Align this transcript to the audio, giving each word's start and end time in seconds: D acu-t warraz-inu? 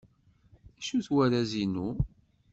D 0.75 0.77
acu-t 0.79 1.07
warraz-inu? 1.13 1.89